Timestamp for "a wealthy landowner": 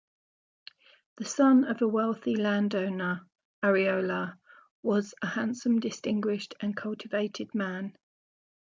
1.83-3.27